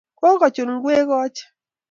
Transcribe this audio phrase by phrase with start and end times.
[0.19, 1.45] Kokochun ngwek koche